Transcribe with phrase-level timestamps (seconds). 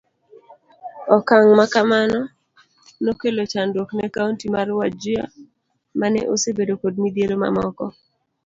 [1.17, 2.19] Okang' makamano
[3.03, 5.23] nokelo chandruok ne Kaunti mar Wajir
[5.99, 7.85] mane osebedo kod midhiero mamoko.